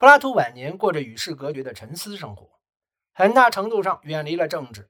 [0.00, 2.58] 柏拉图晚年过着与世隔绝的沉思生活，
[3.12, 4.88] 很大程度上远离了政治，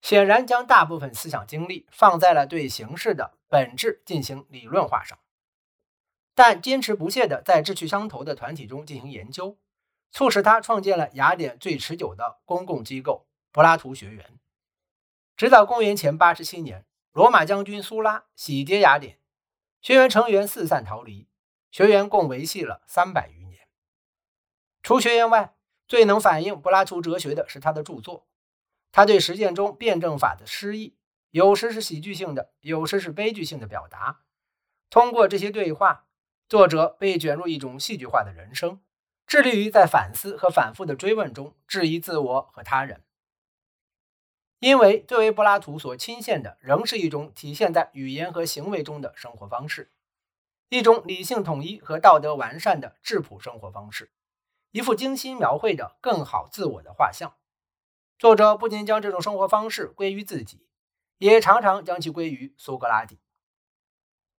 [0.00, 5.18] 显然将大部分思想精力放在了对形式的本质进行理论化上。
[6.36, 9.58] 但坚持不懈地在志趣相投的团体中进行研究，
[10.12, 14.38] 促使他创建了雅典最持久的公共机构——柏拉图学园。
[15.36, 19.18] 直到公元前八十七年，罗马将军苏拉洗劫雅典，
[19.80, 21.26] 学员成员四散逃离，
[21.72, 23.37] 学员共维系了三百余。
[24.88, 25.54] 除学园外，
[25.86, 28.26] 最能反映柏拉图哲学的是他的著作。
[28.90, 30.96] 他对实践中辩证法的诗意，
[31.28, 34.22] 有时是喜剧性的，有时是悲剧性的表达。
[34.88, 36.06] 通过这些对话。
[36.48, 38.80] 作者被卷入一种戏剧化的人生，
[39.26, 43.04] 致力于在反思和反复的追问中质疑自我和他人。
[44.60, 49.92] 因为最为柏拉图所倾羡的，仍是一种体现在语言和行为中的生活方式，
[50.70, 54.10] 一种理性统一和道德完善的质朴生活方式，
[54.70, 57.36] 一幅精心描绘的更好自我的画像。
[58.18, 60.66] 作者不仅将这种生活方式归于自己，
[61.18, 63.20] 也常常将其归于苏格拉底。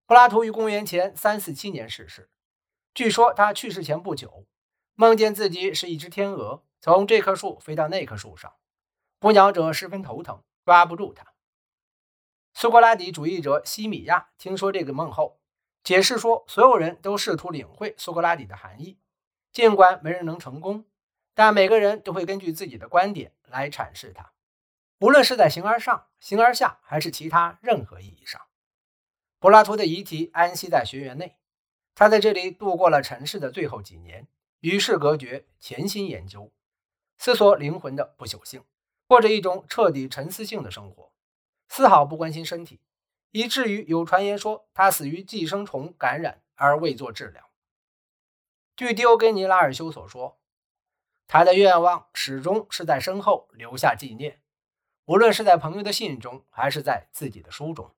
[0.05, 2.29] 柏拉图于公元前三四七年逝世。
[2.93, 4.45] 据说他去世前不久，
[4.95, 8.53] 梦见自己是一只天鹅，从这棵树飞到那棵树上，
[9.19, 11.33] 捕鸟者十分头疼，抓不住它。
[12.53, 15.39] 苏格拉底主义者西米亚听说这个梦后，
[15.83, 18.99] 解释说，所有人都试图领会苏格拉底的含义，
[19.51, 20.85] 尽管没人能成功，
[21.33, 24.33] 但每个人都会根据自己的观点来阐释它，
[24.99, 28.41] 无论是在形而上、形而下，还是其他任何意义上。
[29.39, 31.37] 柏拉图的遗体安息在学院内，
[31.95, 34.27] 他在这里度过了尘世的最后几年，
[34.59, 36.51] 与世隔绝，潜心研究，
[37.17, 38.63] 思索灵魂的不朽性，
[39.07, 41.11] 过着一种彻底沉思性的生活，
[41.69, 42.81] 丝毫不关心身体，
[43.31, 47.48] 以至于有传言说他死于寄生虫感染而未做治疗。
[48.79, 50.39] 据迪欧根尼拉尔修所说，
[51.27, 54.41] 他的愿望始终是在身后留下纪念，
[55.03, 57.93] 无论是在朋友的信中，还是在自己的书中。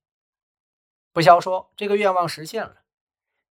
[1.13, 2.77] 不消说，这个愿望实现了。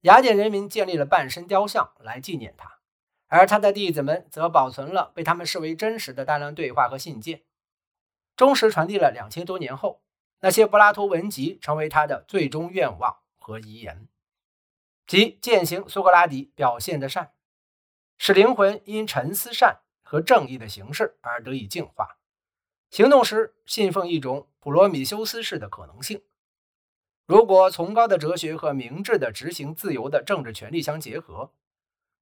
[0.01, 2.79] 雅典人民建立了半身雕像来纪念他，
[3.27, 7.43] 而他的弟子们则保存了被他们视为真实的大量对话和信件，
[8.35, 10.01] 忠实传递了两千多年后，
[10.39, 14.07] 那些柏拉图文集成为他的最终愿望和遗言，
[15.09, 17.31] 即践行苏格拉底表现的善，
[18.19, 22.19] 使灵魂因沉思善和正义的形式而得以净化，
[22.91, 26.21] 行动时信奉一种普罗米修斯式的可能性。
[27.25, 31.55] 如果崇高的哲学和明智的执行自由的政治权利相结合，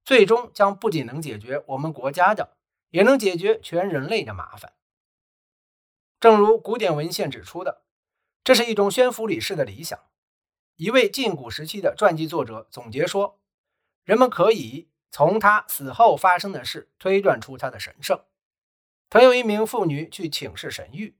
[0.02, 2.56] 最终将不仅能解决我们国家的，
[2.88, 4.72] 也能解决全人类的麻烦。
[6.18, 7.82] 正如古典文献指出的，
[8.42, 10.00] 这是一种宣福礼式的理想。
[10.78, 13.40] 一位近古时期的传记作者总结说
[14.06, 18.22] ：“人们可以从他死后发生的事推断出他的神圣。”
[19.10, 21.14] 曾有一名妇女去请示神谕。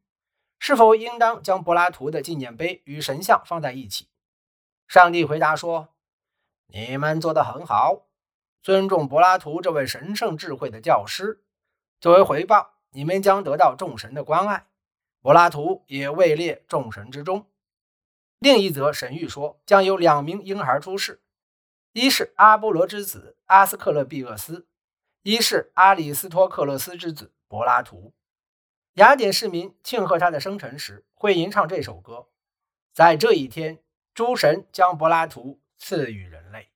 [0.61, 4.07] 是否应当将柏拉图的纪念碑与神像放在一起？
[4.87, 5.89] 上帝回答说
[6.69, 8.07] ：“你们做得很好，
[8.63, 11.43] 尊重柏拉图这位神圣智慧的教师。
[12.01, 14.69] 作为回报，你们将得到众神的关爱。
[15.21, 17.45] 柏拉图也位列众神之中。”
[18.38, 21.21] 另一则神谕说，将有两名婴孩出世，
[21.93, 24.69] 一是阿波罗之子阿斯克勒庇厄斯，
[25.22, 28.15] 一是阿里斯托克勒斯之子柏拉图。
[28.94, 32.28] 雅典市民庆贺他的生辰时，会吟唱这首歌。
[32.93, 33.81] 在这一天，
[34.15, 36.70] 诸神将柏拉图赐予人类。